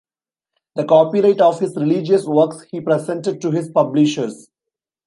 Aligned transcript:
The 0.77 0.83
copyright 0.85 1.39
of 1.41 1.59
his 1.59 1.75
religious 1.77 2.25
works 2.25 2.63
he 2.71 2.81
presented 2.81 3.39
to 3.41 3.51
his 3.51 3.69
publishers. 3.69 4.49